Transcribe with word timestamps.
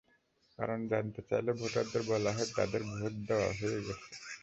কারণ 0.59 0.79
জানতে 0.91 1.21
চাইলে 1.29 1.51
ভোটারদের 1.59 2.03
বলা 2.03 2.31
হয়, 2.35 2.49
তাঁদের 2.57 2.81
ভোট 2.91 3.13
দেওয়া 3.27 3.49
হয়ে 3.59 3.79
গেছে। 3.87 4.11